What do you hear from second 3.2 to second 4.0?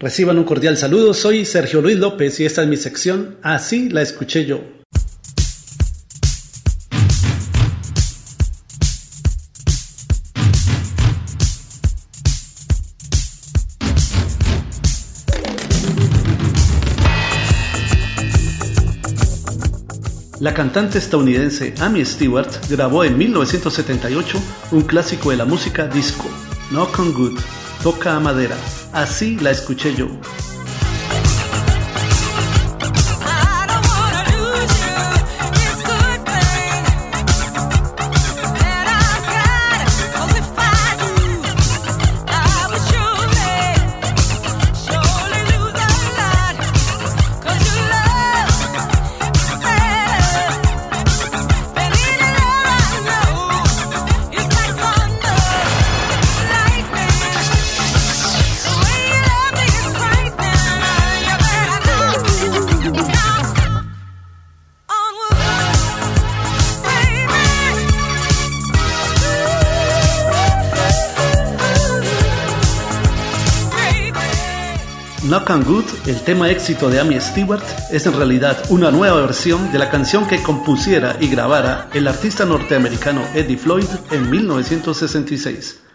Así la